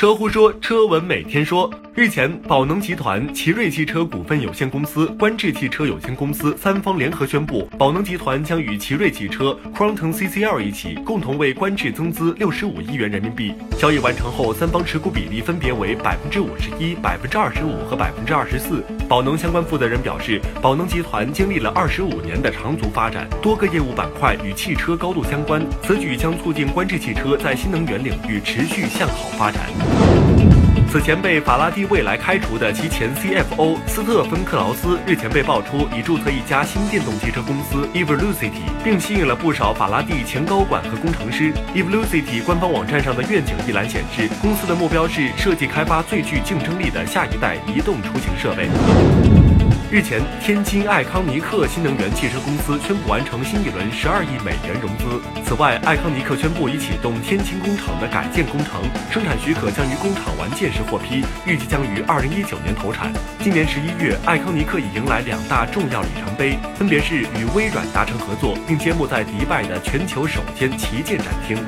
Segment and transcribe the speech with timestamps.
[0.00, 1.70] 车乎说，车闻每天说。
[2.00, 13.52] 日前，宝能集团、奇瑞汽车股份有限公司、观致汽车有限公司三方联合宣布，宝能集团将与奇瑞汽车、Quantum CCL 一起，共同为观致增资六十五亿元人民币。
[13.78, 18.82] 交易完成后，三方持股比例分别为百分之五十一、百分之二十五和百分之二十四。
[19.06, 30.59] 宝能相关负责人表示，宝能集团经历了二十五年的长足发展，多个业务板块与汽车高度相关，此举将促进观致汽车在新能源领域持续向好发展。
[30.90, 41.52] 此前被法拉第未来开除的其前 CFO 斯特芬克劳斯日前被爆出已注册一家新电动汽车公司 Evolucity，并吸引了不少法拉第前高管和工程师。
[41.76, 49.49] Evolucity 官方网站上的愿景一栏显示，公司的目标是设计开发最具竞争力的下一代移动出行设备。
[49.90, 55.20] 日前，天津爱康尼克新能源汽车公司宣布完成新一轮十二亿美元融资。
[55.44, 63.12] 此外，爱康尼克宣布已启动天津工厂的改建工程，生产许可将于工厂完建时获批，预计将于二零一九年投产。
[63.42, 71.58] 今年十一月，爱康尼克已迎来两大重要里程碑，分别是与微软达成合作，并揭幕在迪拜的全球首间旗舰展厅。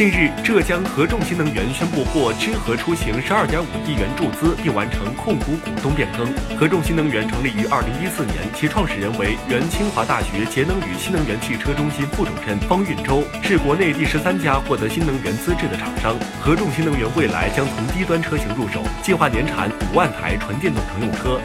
[0.00, 6.26] 近日，浙江合众新能源宣布获知和出行十二点五亿元注资，并完成控股股东变更。
[6.56, 16.16] 合众新能源成立于二零一四年，其创始人为原清华大学节能与新能源汽车中心副主任方运洲，是国内第十三家获得新能源资质的厂商。
[16.40, 21.38] 合众新能源未来将从低端车型入手，计划年产五万台纯电动乘用车。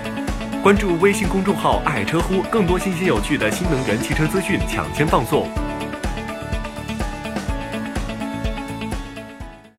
[0.63, 5.45] 关注微信公众号“爱车乎”，更多新鲜有趣的新能源汽车资讯抢先放送。